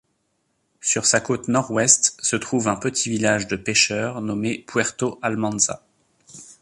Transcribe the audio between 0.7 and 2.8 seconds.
Sur sa côte nord-ouest se trouve un